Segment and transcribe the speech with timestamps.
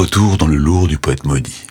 [0.00, 1.66] Retour dans le lourd du poète maudit.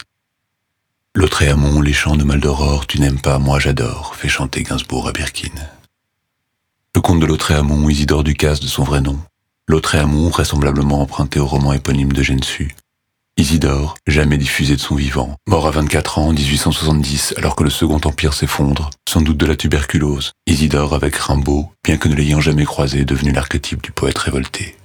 [1.16, 5.12] Lautréamont, les chants de Mal d'Aurore, tu n'aimes pas, moi j'adore, fait chanter Gainsbourg à
[5.12, 5.50] Birkin.
[6.94, 9.18] Le comte de Lautréamont, Isidore Ducasse de son vrai nom.
[9.68, 12.76] Lautréamont, vraisemblablement emprunté au roman éponyme de Gensu.
[13.36, 17.72] Isidore, jamais diffusé de son vivant, mort à 24 ans en 1870 alors que le
[17.72, 20.34] Second Empire s'effondre, sans doute de la tuberculose.
[20.46, 24.78] Isidore avec Rimbaud, bien que ne l'ayant jamais croisé, devenu l'archétype du poète révolté.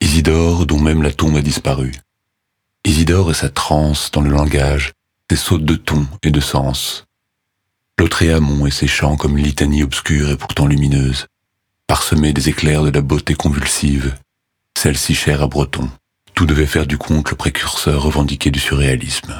[0.00, 1.92] Isidore dont même la tombe a disparu.
[2.90, 4.90] Isidore et sa transe dans le langage,
[5.30, 7.04] ses sautes de ton et de sens.
[8.00, 11.28] Lautréamont et ses chants comme litanie obscure et pourtant lumineuse,
[11.86, 14.16] parsemée des éclairs de la beauté convulsive,
[14.76, 15.88] celle si chère à Breton.
[16.34, 19.36] Tout devait faire du conte le précurseur revendiqué du surréalisme.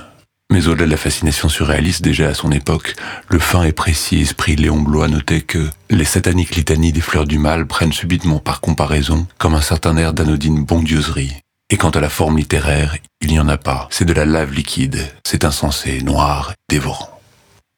[0.52, 2.94] Mais au-delà de la fascination surréaliste déjà à son époque,
[3.30, 7.38] le fin et précis esprit Léon Blois notait que les sataniques litanies des fleurs du
[7.38, 11.34] mal prennent subitement par comparaison comme un certain air d'anodine bondieuserie.
[11.70, 14.52] Et quant à la forme littéraire, il n'y en a pas, c'est de la lave
[14.52, 17.20] liquide, c'est insensé, noir, dévorant.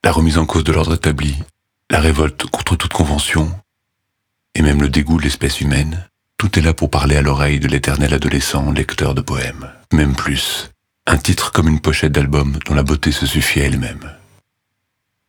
[0.03, 1.37] La remise en cause de l'ordre établi,
[1.91, 3.51] la révolte contre toute convention,
[4.55, 7.67] et même le dégoût de l'espèce humaine, tout est là pour parler à l'oreille de
[7.67, 9.71] l'éternel adolescent lecteur de poèmes.
[9.93, 10.71] Même plus,
[11.05, 14.11] un titre comme une pochette d'album dont la beauté se suffit à elle-même.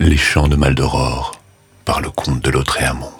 [0.00, 1.38] Les chants de Mal d'Aurore,
[1.84, 3.12] par le comte de Lautréamont.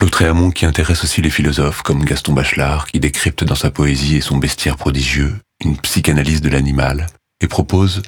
[0.00, 4.22] Lautréamont qui intéresse aussi les philosophes comme Gaston Bachelard qui décrypte dans sa poésie et
[4.22, 7.06] son bestiaire prodigieux une psychanalyse de l'animal
[7.42, 8.00] et propose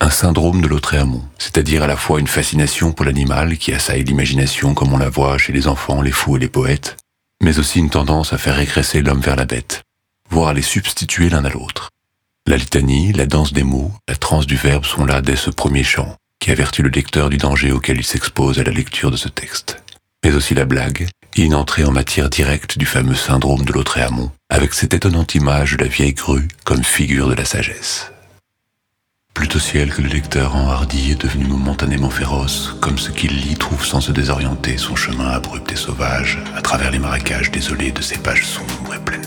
[0.00, 4.74] un syndrome de Lautréamont, c'est-à-dire à la fois une fascination pour l'animal qui assaille l'imagination
[4.74, 6.96] comme on la voit chez les enfants, les fous et les poètes,
[7.42, 9.82] mais aussi une tendance à faire régresser l'homme vers la bête,
[10.28, 11.90] voire à les substituer l'un à l'autre.
[12.46, 15.84] La litanie, la danse des mots, la transe du verbe sont là dès ce premier
[15.84, 19.28] chant, qui avertit le lecteur du danger auquel il s'expose à la lecture de ce
[19.28, 19.82] texte.
[20.24, 24.74] Mais aussi la blague, une entrée en matière directe du fameux syndrome de Lautréamont, avec
[24.74, 28.10] cette étonnante image de la vieille grue comme figure de la sagesse.
[29.32, 33.84] Plutôt ciel que le lecteur enhardi est devenu momentanément féroce, comme ce qu'il lit trouve
[33.84, 38.18] sans se désorienter son chemin abrupt et sauvage à travers les marécages désolés de ces
[38.18, 39.19] pages sombres et pleines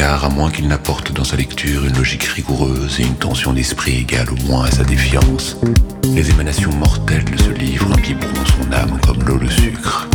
[0.00, 3.98] Car à moins qu'il n'apporte dans sa lecture une logique rigoureuse et une tension d'esprit
[3.98, 5.58] égale au moins à sa défiance,
[6.14, 10.08] les émanations mortelles de ce livre imbiberont son âme comme l'eau le sucre.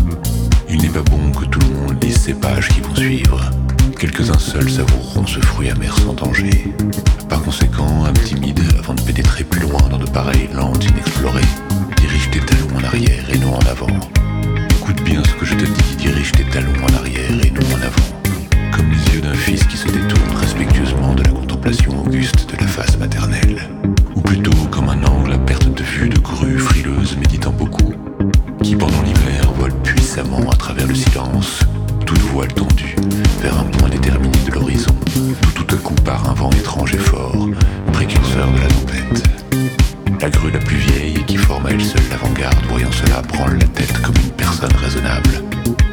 [0.68, 3.40] Il n'est pas bon que tout le monde lise ces pages qui vont suivre,
[4.00, 6.74] Quelques-uns seuls savoureront ce fruit amer sans danger.
[7.30, 11.42] Par conséquent, âme timide, avant de pénétrer plus loin dans de pareilles landes inexplorées,
[11.98, 14.00] dirige tes talons en arrière et non en avant.
[14.82, 17.45] Écoute bien ce que je te dis, dirige tes talons en arrière
[21.68, 23.70] auguste de la face maternelle.
[24.16, 27.94] Ou plutôt comme un angle à perte de vue de grue frileuse méditant beaucoup,
[28.62, 31.62] qui pendant l'hiver vole puissamment à travers le silence
[32.06, 32.96] toute voile tendue
[33.42, 34.94] vers un point déterminé de l'horizon,
[35.56, 37.48] tout tout à coup par un vent étrange et fort,
[37.94, 39.24] précurseur de la tempête.
[40.22, 43.68] La grue la plus vieille qui forme à elle seule l'avant-garde, voyant cela, branle la
[43.68, 45.44] tête comme une personne raisonnable,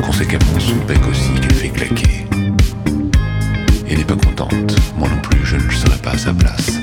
[0.04, 2.31] conséquemment son bec aussi lui fait claquer.
[6.04, 6.80] À sa place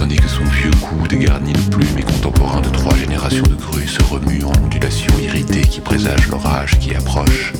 [0.00, 3.86] tandis que son vieux cou dégarni de plumes et contemporain de trois générations de grues
[3.86, 7.52] se remue en ondulations irritées qui présagent l'orage qui approche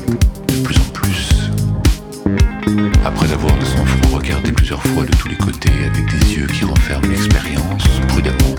[0.48, 1.28] de plus en plus.
[3.04, 6.64] Après avoir de sang-froid regardé plusieurs fois de tous les côtés avec des yeux qui
[6.64, 8.54] renferment l'expérience, prudemment,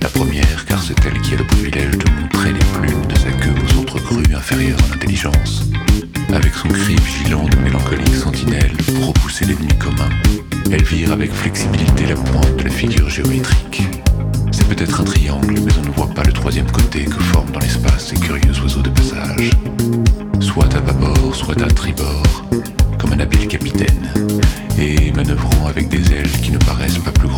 [0.00, 3.30] la première car c'est elle qui a le privilège de montrer les plumes de sa
[3.30, 5.64] queue aux autres grues inférieures en intelligence,
[6.32, 10.03] avec son cri vigilant de mélancolique sentinelle pour repousser l'ennemi commun,
[10.74, 13.82] elle vire avec flexibilité la pointe de la figure géométrique.
[14.50, 17.60] C'est peut-être un triangle, mais on ne voit pas le troisième côté que forment dans
[17.60, 19.50] l'espace ces curieux oiseaux de passage.
[20.40, 22.44] Soit à bâbord, soit à tribord,
[22.98, 24.12] comme un habile capitaine,
[24.76, 27.28] et manœuvrant avec des ailes qui ne paraissent pas plus